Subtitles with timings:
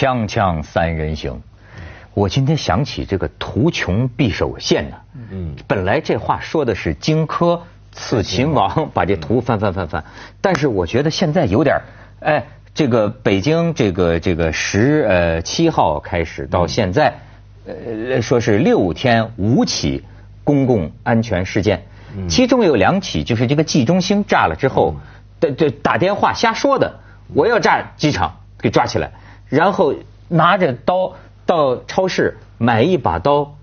[0.00, 1.42] 锵锵三人行，
[2.14, 4.96] 我今天想起这个图穷匕首现呢。
[5.30, 7.60] 嗯，本来这话说的是荆轲
[7.92, 10.02] 刺秦王，把这图翻翻翻翻，
[10.40, 11.82] 但是我觉得现在有点，
[12.20, 17.12] 哎，这个北京这个这个十呃七号开始到现在，
[17.66, 20.02] 呃说是六天五起
[20.44, 21.82] 公共安全事件，
[22.26, 24.96] 其中有两起就是这个冀中兴炸了之后，
[25.40, 27.00] 的这打电话瞎说的，
[27.34, 29.12] 我要炸机场，给抓起来。
[29.50, 29.94] 然后
[30.28, 31.12] 拿着刀
[31.44, 33.56] 到超市买一把刀，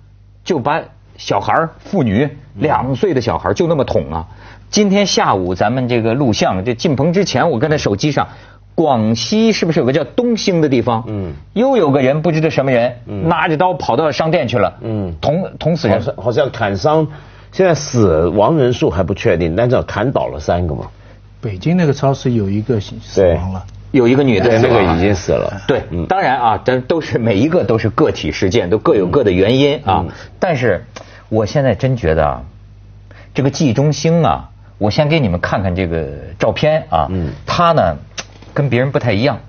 [0.44, 0.84] 就把
[1.18, 4.27] 小孩妇女两岁的小孩就那么捅啊！
[4.70, 8.27] 今天下午咱们这个录像，这进棚之前，我跟他手机上，
[8.76, 11.05] 广西是不是有个叫东兴的地方？
[11.08, 17.08] 嗯，又有个人不知道什么人，拿着刀跑到商店去了，嗯，捅捅死人，好像砍伤，
[17.54, 20.88] 现在死亡人数还不确定，但是砍倒了三个嘛。
[21.40, 23.66] 北京那个超市有一个死亡了。
[23.91, 25.62] 有一个女的，那个已经死了。
[25.68, 30.05] 对，当然啊，但都是每一个都是个体事件，都各有各的原因啊。
[30.40, 30.84] 但是，
[31.29, 32.44] 我现在真觉得啊，
[33.34, 36.05] 这个季中兴啊，我先给你们看看这个
[36.38, 37.07] 照片啊。
[37.10, 37.32] 嗯。
[37.46, 37.96] 他呢，
[38.54, 39.40] 跟别人不太一样。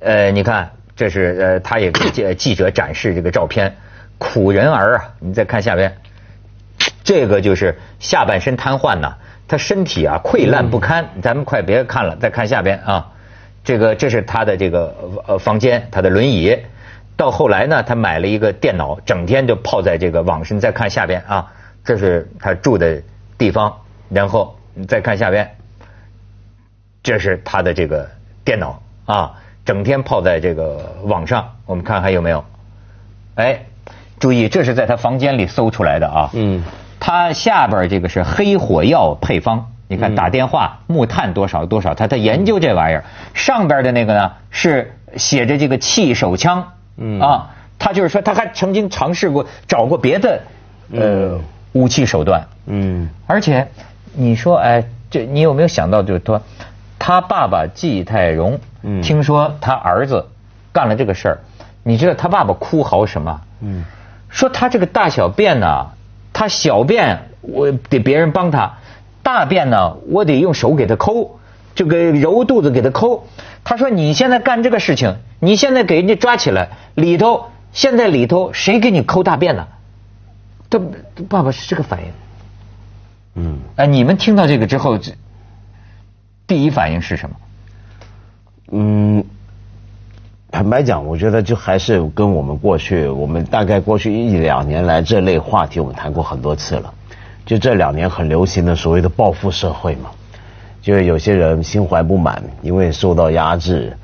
[0.00, 3.76] 呃，你看，这是呃，他也给记者展示这个照片，
[4.18, 5.96] 苦人儿啊，你再看下边，
[7.04, 9.14] 这个就是下半身瘫痪呐。
[9.52, 13.12] 他身体啊溃烂不堪，咱们快别看了，再看下边啊，
[13.62, 14.94] 这个这是他的这个
[15.26, 16.56] 呃房间，他的轮椅。
[17.18, 20.58] 到后来呢，他买了一个电脑，整天就泡在这个网上。
[20.58, 21.52] 再看下边啊，
[21.84, 23.02] 这是他住的
[23.36, 23.76] 地方。
[24.08, 25.50] 然后你再看下边，
[27.02, 28.08] 这是他的这个
[28.46, 29.34] 电脑啊，
[29.66, 31.46] 整天泡在这个网上。
[31.66, 32.42] 我们看还有没有？
[33.34, 33.66] 哎，
[34.18, 36.30] 注意，这是在他房间里搜出来的啊。
[36.32, 36.64] 嗯。
[37.04, 43.02] 他下边这个是黑火药配方，你看打电话木炭多少多少，他他研究这玩意儿。
[43.34, 46.64] 上边的那个呢是写着这个气手枪，
[46.96, 50.40] 嗯啊，他就是说他还曾经尝试过找过别的
[50.92, 51.40] 呃
[51.72, 53.66] 武器手段，嗯，而且
[54.14, 56.40] 你说哎，这你有没有想到就是说
[57.00, 60.24] 他爸爸季泰荣，嗯，听说他儿子
[60.70, 61.38] 干了这个事儿，
[61.82, 63.40] 你知道他爸爸哭嚎什么？
[63.60, 63.84] 嗯，
[64.28, 65.88] 说他这个大小便呢。
[66.42, 68.78] 他小便我得别人帮他，
[69.22, 71.38] 大便呢我得用手给他抠，
[71.76, 73.28] 就给揉肚子给他抠。
[73.62, 79.68] 他说你现在干这个事情，你现在给人家抓起来，里头现在里头谁给你抠大便呢？
[80.68, 80.80] 他
[81.28, 82.06] 爸爸是这个反应。
[83.36, 83.60] 嗯。
[83.76, 85.12] 哎，你们听到这个之后，这
[86.48, 87.36] 第一反应是什么？
[88.72, 89.24] 嗯。
[90.52, 96.92] 坦白讲，我觉得就还是跟我们过去，我们大概过去一两年来这类话题，我们谈过很多次了。
[97.46, 100.10] 就这两年很流行的所谓的报复社会嘛，
[100.82, 103.96] 就是有些人心怀不满，因为受到压制，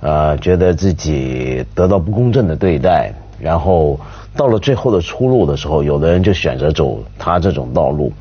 [0.00, 3.10] 呃，觉得自己得到不公正的对待，
[3.40, 3.98] 然后
[4.36, 8.12] 到了最后的出路的时候，有的人就选择走他这种道路，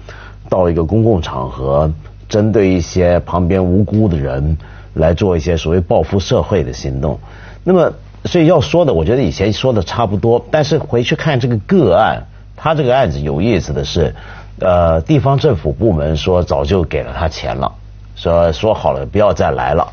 [0.48, 1.92] 到一个公共场合，
[2.30, 4.58] 针对一些旁边无辜的人
[4.94, 7.20] 来做一些所谓报复社会的行动。
[7.64, 7.94] 那么，
[8.26, 10.46] 所以要说的，我觉得以前说的差不多。
[10.52, 12.26] 但是回去看这个个案，
[12.56, 14.14] 他这个案子有意思的是，
[14.60, 17.72] 呃，地方政府部门说早就给了他钱了，
[18.16, 19.88] 说说好了不要再来了。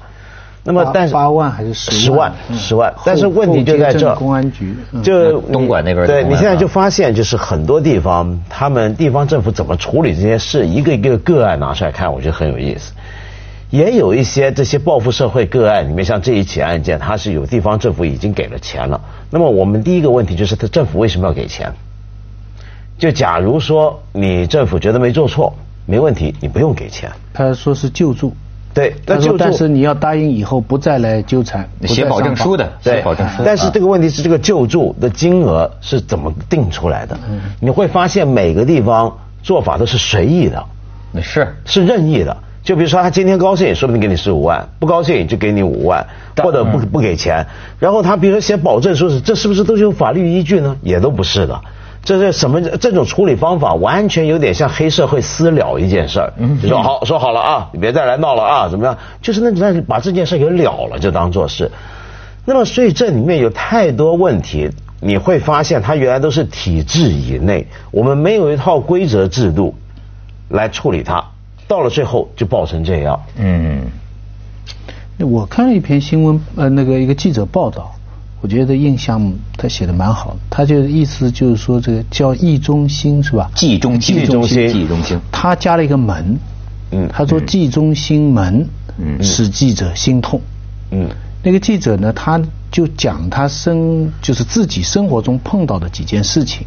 [0.62, 2.30] 那么，但是八万还是十万？
[2.52, 2.92] 十万。
[3.02, 6.06] 但是问题就在这，公安局就东莞那边。
[6.06, 12.92] 对你现在就发现，就是很多地方，他们地方政府怎么处理这些事，一个一个个案拿出来看，我觉得很有意思。
[13.70, 19.00] 也有一些这些报复社会个案里面，像这一起案件，它是有地方政府已经给了钱了。
[19.30, 21.72] 那么我们第一个问题就是，他政府为什么要给钱？
[22.98, 25.54] 就假如说你政府觉得没做错，
[25.86, 27.10] 没问题，你不用给钱。
[27.32, 28.34] 他说是救助，
[28.74, 33.42] 对，但是但是你要答应以后不再来纠缠，写保证书的，写保证书。
[33.44, 37.16] 但是这个问题是，这个救助的金额是怎么定出来的？
[37.60, 40.64] 你会发现每个地方做法都是随意的，
[41.22, 42.36] 是是任意的。
[42.70, 46.06] 就比如说，他今天高兴，说不定给你十五万；不高兴就给你五万，
[46.36, 47.44] 或者不不给钱。
[47.80, 50.76] 然后他比如说写保证，书是这是不是都是有法律依据呢？
[50.80, 51.60] 也都不是的。
[52.04, 52.60] 这是什么？
[52.60, 56.32] 这种处理方法完全有点像黑社会私了一件事儿。
[56.62, 58.96] 就说好说好了啊，你别再来闹了啊，怎么样？
[59.20, 61.68] 就是那那把这件事给了了，就当做是。
[62.44, 64.70] 那么，所以这里面有太多问题，
[65.00, 69.74] 你会发现它原来都是体制以内，我们没有一套规则制度
[70.48, 71.24] 来处理它。
[71.70, 73.20] 到了最后就爆成这样。
[73.36, 73.82] 嗯，
[75.18, 77.94] 我看了一篇新闻，呃，那个一个记者报道，
[78.40, 80.36] 我觉得印象他写的蛮好。
[80.50, 83.48] 他就意思就是说，这个叫易中心是吧？
[83.54, 85.16] 冀中冀中兴，冀中心。
[85.30, 86.36] 他加了一个门。
[86.90, 87.08] 嗯。
[87.12, 88.66] 他说冀中心门，
[88.98, 90.40] 嗯，使记者心痛。
[90.90, 91.08] 嗯。
[91.44, 92.42] 那个记者呢，他
[92.72, 96.66] 就讲他生就是自己生活中碰到的几件事情，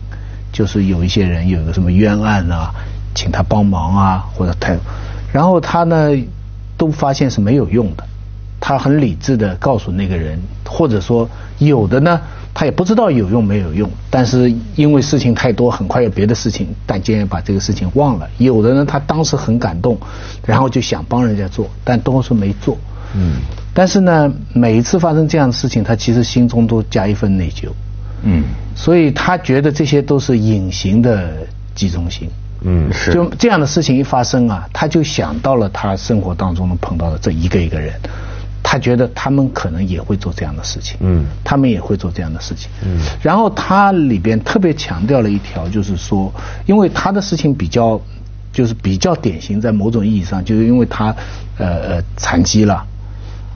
[0.54, 2.74] 就是有一些人有个什么冤案啊，
[3.14, 4.74] 请他帮忙啊，或者他，
[5.32, 6.12] 然后他呢
[6.78, 8.04] 都发现是没有用的，
[8.60, 11.30] 他很理智的告诉那个人，或者说
[11.60, 12.20] 有的呢。
[12.56, 18.30] 他也不知道有用没有用，但是因为事情太多，很快有别的事情，但竟然把这个事情忘了。
[18.38, 19.98] 有的呢他当时很感动，
[20.46, 22.78] 然后就想帮人家做，但多数没做。
[23.16, 23.38] 嗯。
[23.74, 27.70] 但是呢，每一次发生这样的事情，他其实心中都加一份内疚。
[28.22, 28.44] 嗯。
[28.76, 31.32] 所以他觉得这些都是隐形的
[31.74, 32.30] 集中心。
[32.64, 33.14] 嗯，是。
[33.14, 37.94] 就这样的事情一发生啊，他就想到了他生活当中能碰到的这一个一个人。
[38.66, 42.98] 他觉得他们可能也会做这样的事情，嗯，他们也会做这样的事情，嗯。
[43.22, 46.34] 然后他里边特别强调了一条，就是说，
[46.66, 48.00] 因为他的事情比较，
[48.54, 51.14] 就是比较典型，在某种意义上，就是因为他
[51.58, 52.84] 呃呃残疾了，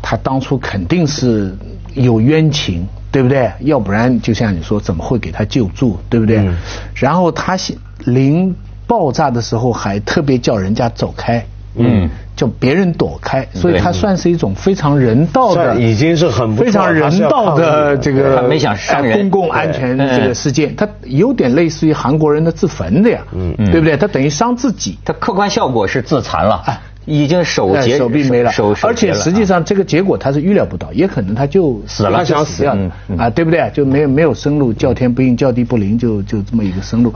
[0.02, 1.56] 他当初肯定是
[1.96, 3.50] 有冤情，对不对？
[3.62, 6.48] 要不然就像你说，怎么会给他救助，对不对？
[6.94, 7.58] 然后他
[8.00, 8.54] 临
[8.88, 11.46] 爆炸的时候还特别叫人家走开。
[11.80, 19.30] 嗯，叫别人躲开，所以他算是一种非常人道的，已经是很非常人道的这个没想伤人。
[19.30, 23.96] 公共安全这个事件，他有点类似于韩国人的自焚的呀，嗯，对不对？
[23.96, 26.64] 他等于伤自己，他客观效果是自残了，
[27.06, 28.52] 已经手截手臂没了，
[28.82, 32.76] 而且实际上这个结果他是预料不到，也可能他就死了，他想死掉
[33.20, 33.70] 啊，对不对？
[33.72, 37.14] 就没有没有生路，叫天不应，叫地不灵，就就这么一个生路。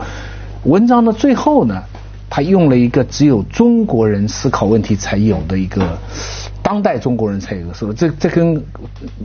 [0.63, 1.81] 文章的最后呢？
[2.33, 5.97] 他用了一个只有中国人思考问题才有的一个，
[6.63, 8.55] 当代中国人才有的说，这这跟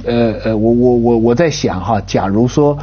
[0.04, 2.76] 呃呃，我我我我在想哈，假如说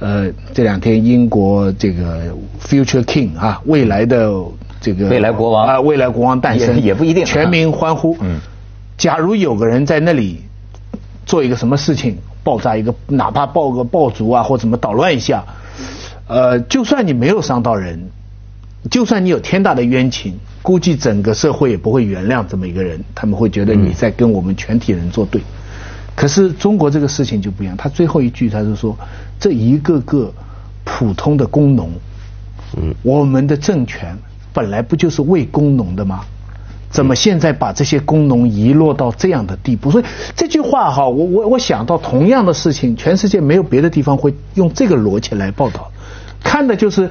[0.00, 4.28] 呃这两天英国这个 Future King 啊，未来的
[4.80, 8.16] 这个未来国王啊，未来国王诞生也不一定，全民欢呼。
[8.18, 8.40] 嗯，
[8.98, 10.40] 假如有个人在那里
[11.24, 15.44] 做一个什么事情，爆炸一个，哪怕爆个爆竹啊，或怎么捣乱一下，
[16.30, 18.08] 呃，就算你没有伤到人。
[18.88, 22.98] 就算你有天大的冤情，估计整个社会也不会原谅这么一个人。
[23.14, 25.42] 他们会觉得你在跟我们全体人作对。
[26.14, 28.96] 可是中国这个事情就不一样，他最后一句他是说：
[29.40, 30.32] 这一个个
[30.84, 31.90] 普通的工农，
[32.76, 34.16] 嗯，我们的政权
[34.52, 36.20] 本来不就是为工农的吗？
[36.90, 39.90] 怎么现在把这些工农遗落到这样的地步？
[39.90, 40.04] 所以
[40.34, 45.90] 这句话哈，我我我想到同样的事情，全世界没有别的地方会用这个逻辑来报道，
[46.42, 47.10] 看的就是。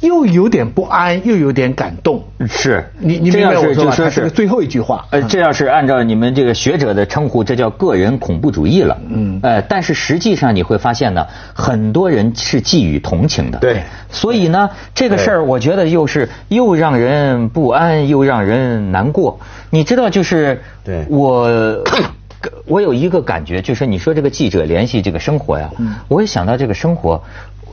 [0.00, 2.22] 又有点不安，又有点感动。
[2.46, 4.10] 是你你明白我说吧？
[4.10, 5.06] 是最后一句话。
[5.10, 8.98] 呃，这要是按照你们这个学者的称呼，这叫个人恐怖主义了。
[9.08, 9.40] 嗯。
[9.42, 13.58] 呃，但是实际上你会发现呢，很多人是寄予同情的。
[13.60, 13.82] 对。
[14.10, 19.40] 所以呢，这个事儿我觉得又是又让人不安，又让人难过。
[19.70, 21.82] 你知道，就是对我
[22.66, 25.70] 我有一个感觉，就是你说这个记者联系这个生活呀，
[26.08, 27.22] 我也想到这个生活。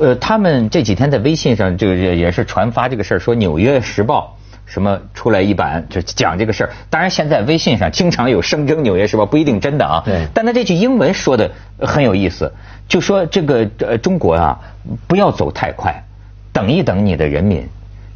[0.02, 4.36] 呃，他们这几天在微信上这个也是传发这个事儿，说《纽约时报》
[4.72, 6.70] 什么出来一版就讲这个事儿。
[6.90, 10.02] 当然，现在微信上经常有声称《纽约时报》不一定真的啊。
[10.04, 10.26] 对。
[10.34, 12.52] 但他这句英文说的很有意思，
[12.88, 14.60] 就说这个呃中国啊，
[15.06, 16.04] 不要走太快，
[16.52, 17.70] 等一等你的人民。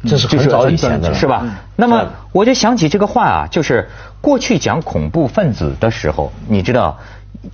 [0.04, 1.46] 这是很早以前的了，是吧？
[1.76, 3.88] 那么我就想起这个话啊，就是
[4.20, 6.98] 过去讲恐怖分子的时候，你知道。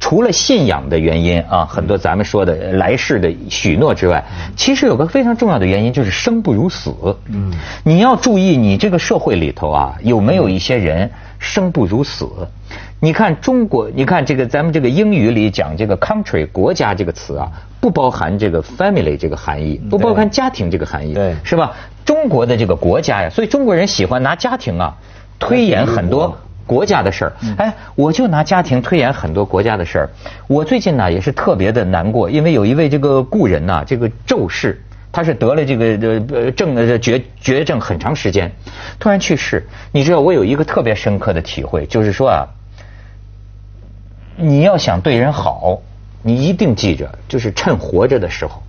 [0.00, 4.25] 除了信仰的原因啊，很多咱们说的来世的许诺之外，
[4.56, 6.94] 其实有个非常重要的原因就是生不如死。
[7.28, 7.52] 嗯，
[7.84, 12.28] 你要注意你这个社会里头啊，有没有一些人生不如死？
[13.00, 21.72] 你看中国，你看这个咱们这个英语里讲这个 country 国家这个词啊，不包含这个 family 这个含义，不包含家庭这个含义，对，是吧？
[22.04, 24.96] 中国的这个国家呀，所以中国人喜欢拿家庭啊
[25.38, 26.38] 推演很多。
[26.66, 30.11] 国家的事儿，哎，我就拿家庭推演很多国家的事儿。
[30.47, 38.50] 我最近呢也是特别的难过，因为有一位这个故人呐，这个周氏，他是得了这个呃症呃绝绝症很长时间，
[38.99, 39.66] 突然去世。
[39.90, 42.49] 你知道我有一个特别深刻的体会，就是说啊，
[44.37, 45.81] 你要想对人好，
[46.23, 48.62] 你一定记着，就是趁活着的时候，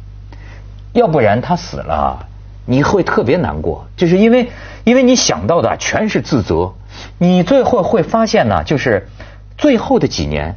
[0.94, 2.26] 要不然他死了，
[2.66, 4.50] 你会特别难过，就是因为
[4.84, 6.74] 因为你想到的全是自责。
[7.18, 9.08] 你最后会发现呢，就是
[9.58, 10.56] 最后的几年，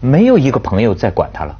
[0.00, 1.58] 没有一个朋友在管他了，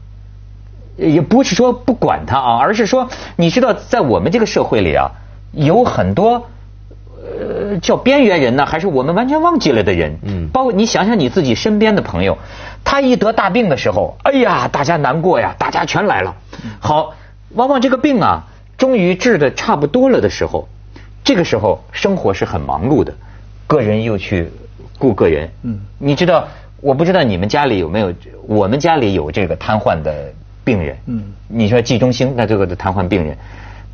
[0.97, 5.11] 也不是说不管他啊，而是说，你知道，在我们这个社会里啊，
[5.53, 6.47] 有很多
[7.17, 10.19] 呃叫边缘人呢，还是我们完全忘记了的人。
[10.23, 10.49] 嗯。
[10.53, 12.39] 包括你想想你自己身边的朋友，
[12.85, 16.35] 他一得大病的时候，哎呀，大家难过呀，大家全来了。
[16.79, 17.15] 好，
[17.51, 18.45] 往往这个病啊，
[18.79, 20.69] 终于治的差不多了的时候，
[21.25, 23.15] 这个时候生活是很忙碌的。
[23.67, 24.51] 个人又去
[24.99, 26.47] 顾个人，嗯，你知道
[26.81, 28.13] 我不知道你们家里有没有，
[28.47, 30.33] 我们家里有这个瘫痪的
[30.65, 30.97] 病人。
[31.07, 33.37] 嗯，你说季中兴，那这个的瘫痪病人，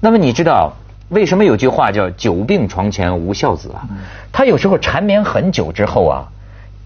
[0.00, 0.73] 那么你知道
[1.09, 3.88] 为什么有句话叫“久病床前无孝子”啊？
[4.33, 6.29] 他有时候缠绵很久之后啊，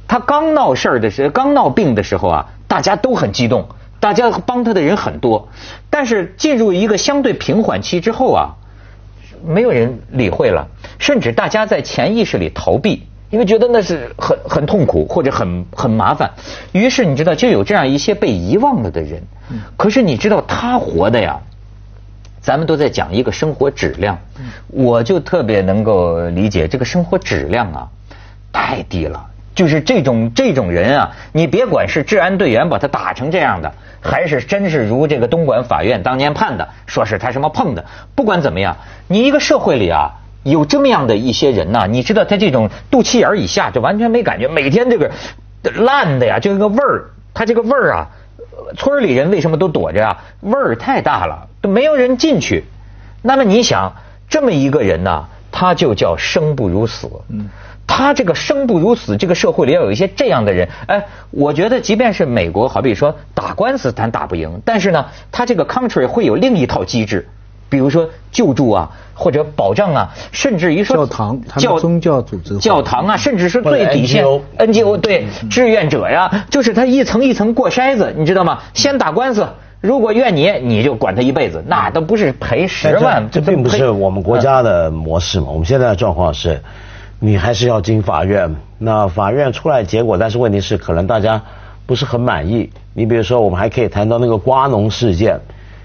[0.09, 3.69] 他刚闹事儿的时候，刚闹病的时候啊，大家都很激动，
[4.01, 5.49] 大家帮他的人很多，
[5.91, 8.55] 但是进入一个相对平缓期之后啊，
[9.45, 13.03] 没有人理会了，甚至大家在潜意识里逃避。
[13.29, 16.31] 因为觉得那是很很痛苦或者很很麻烦，
[16.71, 19.21] 于是你知道就有这样一些被遗忘了的人。
[19.77, 21.41] 可是你知道他活的呀，
[22.41, 24.17] 咱们都在讲一个生活质量，
[24.69, 27.89] 我就特别能够理解这个生活质量啊，
[28.53, 29.27] 太低了。
[29.57, 37.85] 就是这种这种人啊，你别管是治安队员把他打成这样的，还是真是如这个东莞法院当年判的，说是他什么碰的，
[38.15, 38.77] 不管怎么样，
[39.09, 40.21] 你一个社会里啊。
[40.47, 45.11] 有这么样的一些人呐，你知道他这种肚脐眼以下就完全没感觉，每天这个
[45.75, 48.07] 烂的呀，就个味儿，他这个味儿啊，
[48.77, 50.23] 村里人为什么都躲着啊？
[50.43, 52.63] 味儿太大了，都没有人进去。
[53.23, 53.93] 那么你想，
[54.29, 55.27] 这么一个人呢，
[55.59, 57.09] 他就叫生不如死。
[57.31, 57.49] 嗯，
[57.87, 60.69] 他这个生不如死，这个社会里要有一些这样的人。
[60.87, 67.27] 哎，我觉得即便是美国，好比说打官司咱打不赢，但是呢，他这个 country 会有另一套机制。
[67.71, 74.27] 比如说救助啊，或者保障啊，甚至于说教堂、教宗教组织、教堂啊，甚至是最底线
[74.59, 78.61] NGO 对志愿者呀，就是他一层一层过筛子，你知道吗？
[78.75, 79.49] 先打官司，
[79.87, 83.29] 如果怨你，你就管他一辈子，那都不是赔十万。
[83.31, 85.47] 这并不是我们国家的模式嘛。
[85.51, 86.61] 我们现在的状况是，
[87.21, 91.41] 你还是要经法院，那法院出来结果，但是问题是可能大家
[91.87, 92.71] 不是很满意。
[92.95, 95.39] 你比如说，我们还可以谈到那个瓜农事件。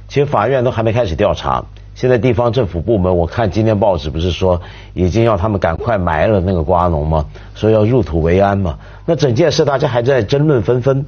[0.07, 1.63] 其实法院都还没开始调查，
[2.01, 4.59] 现在地方政府部门，我看今天报纸不是说
[4.95, 7.27] 已经要他们赶快埋了那个瓜农吗？
[7.53, 8.79] 说要入土为安嘛。
[9.05, 11.05] 那整件事大家还在争论纷纷。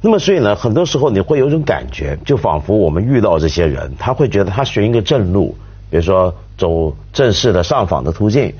[0.00, 5.54] 那么所以呢，很多时候你会有种感觉，就仿佛我们遇到这些人，他会觉得他寻一个正路，
[5.90, 8.52] 比如说走正式的上访的途径。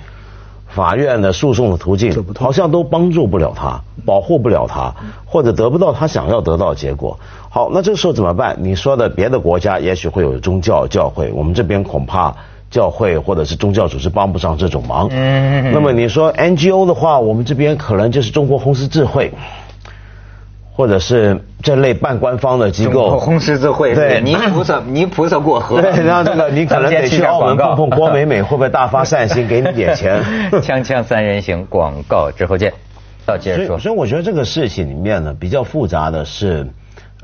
[0.74, 7.18] 法院的诉讼的途径好像都帮助不了他，保护不了他，或者得不到他想要得到的结果。
[7.50, 8.56] 好，那这个时候怎么办？
[8.60, 12.34] 你说的别的国家也许会有宗教教会，我们这边恐怕
[12.70, 15.08] 教会或者是宗教组织帮不上这种忙。
[15.10, 19.32] 那么你说 NGO 的话，我们这边可能就是中国红十字会。
[20.74, 30.22] 或者是这类半官方的机构，红十字会，对，泥菩萨， 泥菩萨过河，对，然后这个你可能得 去澳门碰碰郭美美，会不会大发善心给你点钱？
[30.50, 32.72] 锵锵三人行，广告之后见。
[33.24, 36.66] 到接着说，所以我觉得这个事情里面呢，比较复杂的是，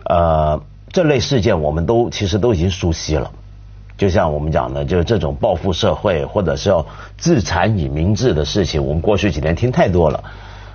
[0.05, 0.61] 呃，
[0.93, 3.31] 这类事件我们都其实都已经熟悉了。
[3.97, 6.87] 就像我们讲的，就是这种报复社会或者是要
[7.17, 10.23] 自残以明志的事情，我们过去几年听太多了。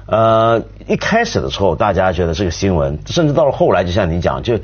[0.05, 4.59] 呃，一开始的时候，大家觉得是个新闻，甚至到了后来，就像你讲，就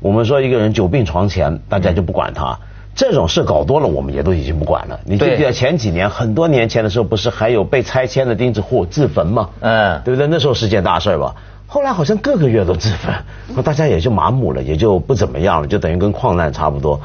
[0.00, 2.58] 我们说一个人久病床前，大家就不管他。
[2.94, 5.00] 这种事搞多了，我们也都已经不管了。
[5.04, 9.48] 你记得前几年，很多年前的时候，不是还有被拆迁的钉子户自焚吗？
[9.60, 10.26] 嗯，对不对？
[10.26, 11.34] 那时候是件大事吧。
[11.66, 13.14] 后来好像各个月都自焚，
[13.54, 17.00] 那大家也就麻木了，也就不怎么样了，就等于跟矿难差不多。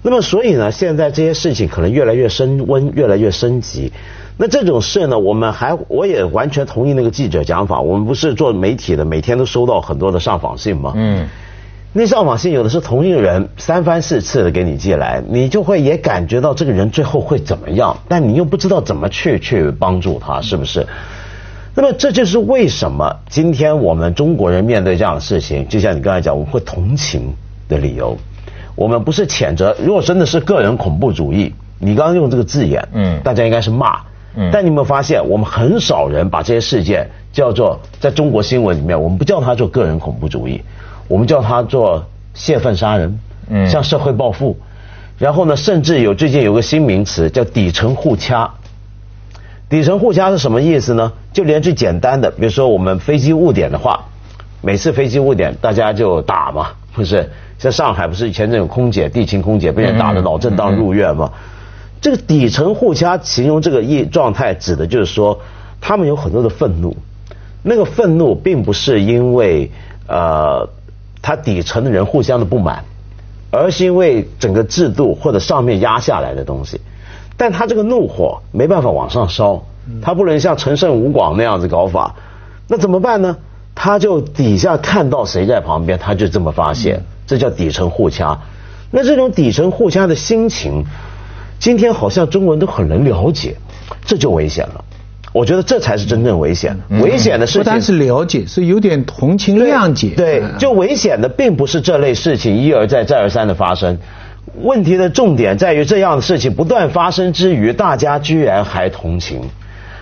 [0.00, 3.92] 那么，所以呢，现在这些事情可能越来越升温，越来越升级。
[4.42, 7.78] 那这种事呢，我们还我也完全同意那个记者讲法。
[7.82, 10.94] 我们不是做媒体的，每天都收到很多的上访信吗？
[10.96, 11.28] 嗯，
[11.92, 20.86] 那上访信有的是同一个人三番四次的给你寄来，你就会也感觉到这个人最后会怎么样，但你又不知道怎么去去帮助他，是不是？
[21.74, 27.34] 那么这就是为什么今天我们中国人面对这样的事情，就像你刚才讲，我们会同情
[27.68, 28.16] 的理由。
[28.74, 34.00] 我们不是谴责，如果真的是个人恐怖主义，你刚刚用这个字眼，嗯，大家应该是骂。
[34.52, 40.62] 但你有没有发现，我们很少人把这些事件叫做在中国新闻里面，我们不叫它做个人恐怖主义，
[41.08, 43.18] 我们叫它做泄愤杀人，
[43.48, 44.56] 嗯，向社会报复。
[45.18, 48.50] 然后呢，甚至有最近有个新名词叫底层互掐。
[49.68, 51.12] 底层互掐是什么意思呢？
[51.32, 54.04] 就连最简单的，比如说我们飞机误点的话，
[54.62, 57.28] 每次飞机误点，大家就打嘛，不是？
[57.58, 61.30] 在上海不是以前那种空姐、地勤空姐被人打的脑震荡入院吗？
[62.00, 65.40] 这个底层互掐形容这个意状态，指的就是说，
[65.82, 66.96] 他们有很多的愤怒，
[67.62, 69.70] 那个愤怒并不是因为
[70.06, 70.70] 呃
[71.20, 72.84] 他底层的人互相的不满，
[73.50, 76.80] 而是因为整个制度或者上面压下来的东西，
[77.36, 79.62] 但他这个怒火没办法往上烧，
[80.00, 82.14] 他不能像陈胜吴广那样子搞法，
[82.66, 83.36] 那怎么办呢？
[83.74, 88.38] 他就底下看到谁在旁边，他就这么发泄，这叫底层互掐。
[88.90, 90.86] 那这种底层互掐的心情。
[91.60, 93.54] 今天好像中国人都很能了解，
[94.04, 94.84] 这就危险了。
[95.32, 97.00] 我觉得这才是真正危险的。
[97.00, 100.14] 危险的事情不单是了解，是有点同情谅解。
[100.16, 103.96] 对，嗯就危险的并不是这类事情一而再再而三的发生，
[104.62, 109.40] 问题的重点在于这样的事情不断发生之余，大家居然还同情，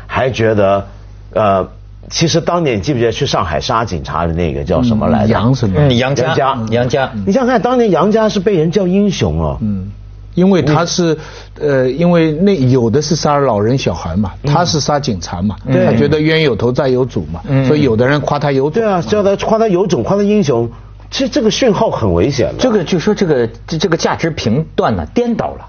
[0.06, 0.86] 还觉得，
[1.34, 1.68] 呃，
[2.08, 5.32] 其实当年你记不记得去上海杀警察的那个叫什么来着？
[5.32, 5.78] 杨什么？
[5.78, 9.58] 嗯，杨家杨家，杨家，你想想看，当年杨家是被人叫英雄哦。
[9.60, 9.90] 嗯，
[10.38, 11.16] 因为他是
[11.61, 15.85] 呃，因为那有的是杀老人小孩嘛，他是杀警察嘛，对。
[15.85, 18.80] 他觉得冤有头债有主嘛，所以有的人夸他有种。
[18.80, 20.71] 对啊，叫他夸他有种，夸他英雄，
[21.11, 22.54] 其实这个讯号很危险的。
[22.59, 25.66] 这个就说这个这这个价值评断呢颠倒了，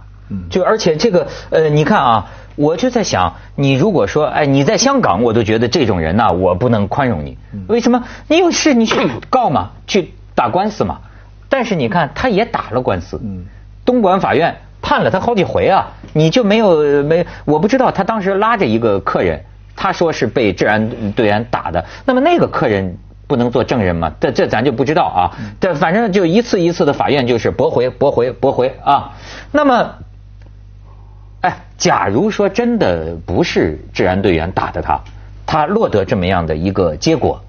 [0.50, 8.04] 就而且这个呃，你看啊，我就在想，你如果说哎你在香港，我都觉得这种人呐、我不能宽容你，为什么？
[8.28, 8.96] 你有事你去
[9.32, 11.00] 告嘛，去打官司嘛，
[11.50, 13.20] 但是你看他也打了官司，
[13.90, 19.44] 东莞法院判了他好几回啊，你就没有没我不知道他当时拉着一个客人，
[19.76, 22.96] 他说是被治安队员打的，那么那个客人。
[23.30, 24.12] 不能做证人吗？
[24.20, 25.38] 这这咱就不知道啊。
[25.62, 29.12] 这反正就一次一次的法院就是驳回、驳回、驳回啊。
[29.52, 29.94] 那么，
[31.42, 35.00] 哎，假如说真的不是治安队员打的他，
[35.46, 37.40] 他落得这么样的一个结果，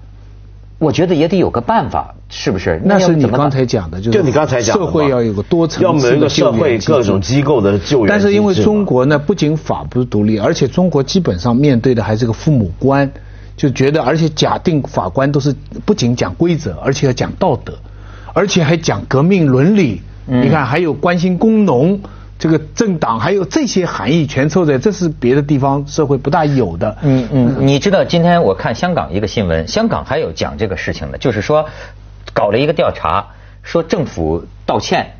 [0.77, 2.81] 我觉得也得有个办法，是不是？
[2.83, 13.11] 那是你刚才讲的，就是就你刚才讲的社会要有个多层要么有一个次的救社会各种机构的救援但是因为中国呢，不仅法不是独立，而且中国基本上面对的还是个父母官，
[13.55, 15.53] 就觉得而且假定法官都是
[15.85, 17.73] 不仅讲规则，而且要讲道德，
[18.33, 20.01] 而且还讲革命伦理。
[20.27, 21.99] 嗯你看，还有关心工农。
[22.37, 26.97] 这个政党还有这些含义全凑在，这是别的地方社会不大有的。
[27.03, 31.67] 嗯嗯，你知道今天我看香港一个新闻，香港还有讲这个事情的，就是说
[32.33, 33.27] 搞了一个调查，
[33.63, 35.13] 说政府道歉，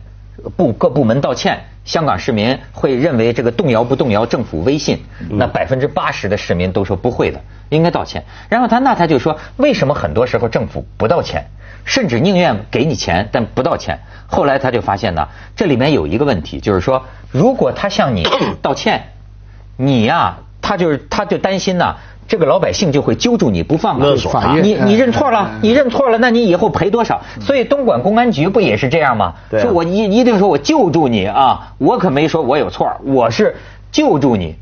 [0.55, 5.03] 部各部门道歉，香港市民会认为这个动摇不动摇政府威信？
[5.29, 8.23] 那百分之八十的市民都说不会的，应该道歉。
[8.49, 11.45] 然后他那他就说，为什么很多时候政府不道歉，
[11.85, 13.99] 甚至宁愿给你钱但不道歉？
[14.27, 18.25] 后来他就发现呢，这里面有一个问题，就是说，如果他向你
[18.61, 19.09] 道歉，
[19.77, 21.97] 你呀、他就是他就担心呐、
[22.31, 27.19] 这个老百姓就会揪住你不放啊勒索他你你认错嗯了，你认错了，那你以后赔多少？
[27.41, 29.33] 所以东莞公安局不也是这样吗？
[29.59, 33.57] 说我一一定说我救助你啊，我可没说我有错，我是
[33.91, 34.55] 救助你。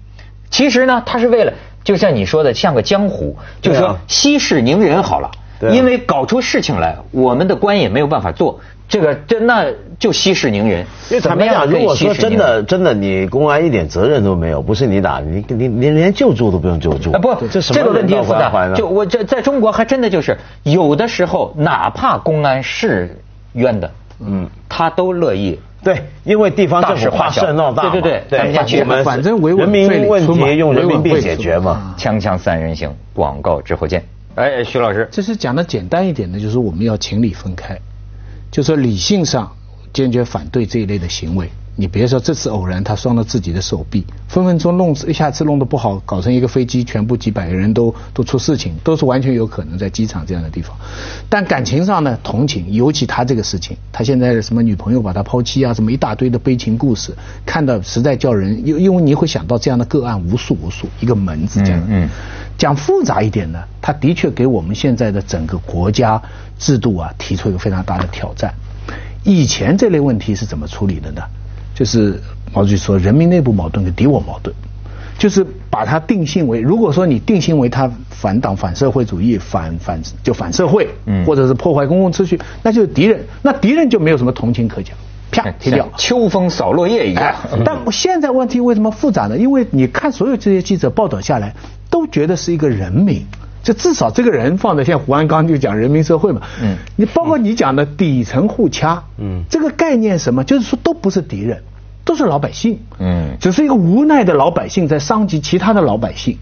[0.50, 1.54] 其实呢，他是为了，
[1.84, 5.30] 就像你说的，像个江湖，就是说息事宁人好了。
[5.72, 9.66] 因为搞出事情来，我们的官也没有办法做，这个这那
[10.00, 10.86] 就息事宁人。
[11.10, 17.12] 因为坦白讲，怎么样如果说真的真的你公安一点责任都没有，不是你打，你你你连救助都不用救助。
[17.12, 18.50] 啊，不，这什么这个问题人道复杂。
[18.50, 18.76] 关怀呢？
[18.76, 23.20] 就我这在中国还真的就是有的时候，哪怕公安是
[23.54, 25.60] 冤的，嗯，他都乐意。
[25.82, 31.96] 对，因为地方政府怕事闹大嘛，对对对咱们我们反正维稳人民问题用人民币解决嘛。
[31.98, 34.04] 锵锵三人行，广告之后见。
[34.36, 37.80] 哎，徐老师，这是讲的简单一点的，就是我们要情理分开，
[38.52, 39.50] 就说理性上
[39.94, 41.50] 坚决反对这一类的行为。
[41.76, 50.76] 你别说这次偶然他伤了自己的手臂，分分钟弄一下次弄得不好，搞成一个飞机全部几百个人都都出事情，都是完全有可能在机场这样的地方。
[51.30, 57.14] 但感情上呢，同情，尤其他这个事情，他现在的什么女朋友把他抛弃啊，什么一大堆的悲情故事，
[57.46, 61.80] 看到实在叫人，因因为你会想到这样的个案无数无数，一个门子这样。
[61.88, 62.10] 嗯嗯
[62.58, 66.22] 讲复杂一点呢，他的确给我们现在的整个国家
[66.58, 68.54] 制度啊提出一个非常大的挑战。
[69.24, 71.22] 以前这类问题是怎么处理的呢？
[71.76, 72.20] 就是
[72.54, 74.54] 毛主席说，人民内部矛盾跟敌我矛盾，
[75.18, 84.98] 就是把它定性为，如果说你定性为他反党、反社会主义、反反就反社会，嗯或者是破坏公共秩序，那就是敌人，那敌人就没有什么同情可讲，
[85.32, 85.88] 啪踢掉。
[85.98, 89.38] 秋风扫落叶一样哎。，但现在问题为什么复杂呢？
[89.38, 91.56] 因为你看所有这些记者报道下来，
[91.90, 93.26] 都觉得是一个人民，
[93.62, 101.62] 就至少这个人放在像胡安刚就讲人民社会嘛，嗯你包括你讲的底层互掐，嗯这个概念什么，就是说都不是敌人，
[102.06, 106.38] 都是老百姓，嗯只是一个无奈的老百姓在伤及其他的老百姓。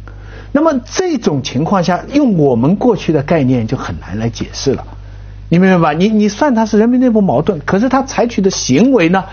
[0.54, 4.84] 那么这种情况下，用我们过去的概念就很难来解释了。
[5.50, 5.94] 你明白吧？
[5.94, 9.24] 你你算他是人民内部矛盾，可是他采取的行为呢，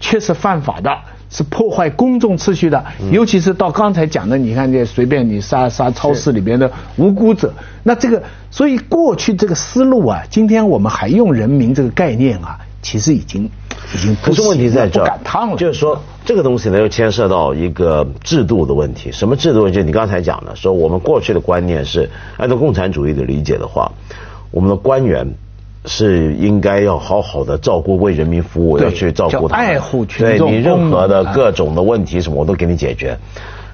[0.00, 0.90] 却是犯法的，
[1.32, 2.84] 是破坏公众秩序的。
[3.10, 13.50] 尤其是到刚才讲的，你看这随便你杀杀超市里边的无辜者，那这个所以过去这个思路啊，今天我们还用人民这个概念啊，其实已经
[13.94, 15.18] 已经不是问题在这儿
[15.56, 19.10] 就是说这个东西呢，又牵涉到一个制度的问题。
[19.10, 19.70] 什么制度？
[19.70, 23.90] 就你刚才讲的，说我们过去的观念是按照共产主义的理解的话，
[24.50, 25.26] 我们的官员
[25.84, 33.18] 是应该要好好的照顾为人民服务，要去照顾他爱护群对众你任何的各种的问题什么，我都给你解决。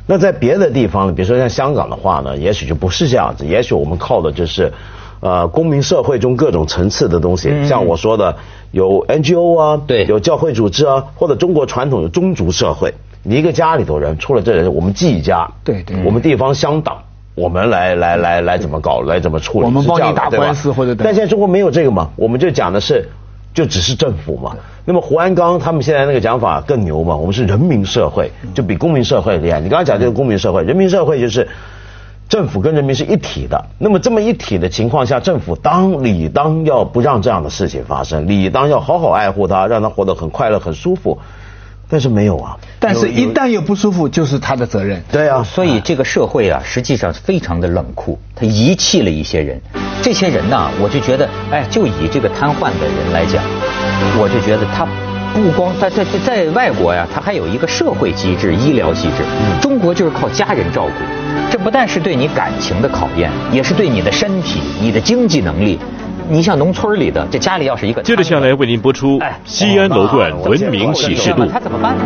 [0.06, 4.72] 那在别的地方呢，比如说像香港的话呢，也许就不是这样子，也许我们靠的就是，
[5.20, 8.36] 呃，公民社会中各种层次的东西，像我说的
[8.70, 10.06] 有 NGO 啊，对。
[10.06, 16.02] 有教会组织啊，或者中国传统的宗族社会，你一个家里头人除了这人，我们季家，对对。
[16.06, 17.02] 我们地方乡党。
[17.38, 19.64] 我们来来来来怎么搞，来怎么处理？
[19.66, 23.08] 我们是这样对吧帮你打官司或者但现在中国没有这个嘛，我们就讲的是，
[23.54, 24.56] 就只是政府嘛。
[24.84, 29.60] 那么胡安刚他们现在那个讲法更牛嘛，我们是人民社会，就比公民社会厉害。
[29.60, 31.46] 你刚刚讲这个公民社会，人民社会就是
[32.28, 33.66] 政府跟人民是一体的。
[33.78, 41.18] 那么这么一体的情况下，政府当理当要不让这样的事情发生，理当要好好爱护他，让他活得很快乐、很舒服。
[41.88, 42.56] 但是没有啊。
[42.78, 45.02] 但是，一旦有不舒服，就是他的责任。
[45.10, 49.60] 对啊，所以这个社会啊，实际上非常的冷酷，他遗弃了一些人。
[50.02, 53.42] 这些人呐，我就觉得，哎，就以这个瘫痪的人来讲，
[54.20, 54.86] 我就觉得他
[55.34, 59.24] 不光在在在在外国呀，他还有一个社会机制、医疗机制。
[59.60, 65.78] 中国就是靠家人照顾，这不但是对你感情的考验，也是对你的身体、你的经济能力。
[66.30, 71.58] 你像农村里的，这家里要是一个，接着下来为您播出哎西安楼冠文明启示录他。
[71.58, 71.96] 怎么办？